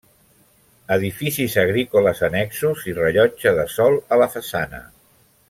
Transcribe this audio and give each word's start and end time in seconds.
Edificis 0.95 1.57
agrícoles 1.63 2.23
annexos 2.29 2.87
i 2.93 2.97
rellotge 3.01 3.55
de 3.61 3.67
sol 3.77 3.99
a 4.17 4.21
la 4.25 4.31
façana. 4.39 4.83